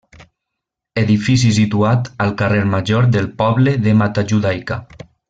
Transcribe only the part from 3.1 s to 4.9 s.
del poble de Matajudaica.